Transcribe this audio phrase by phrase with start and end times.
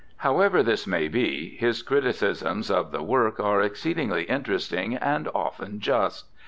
[0.17, 6.25] However this may be, his criticisms of the work are exceedingly interesting and often just.